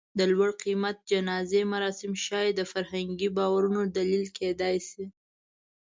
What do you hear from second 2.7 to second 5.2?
فرهنګي باورونو دلیل کېدی شي.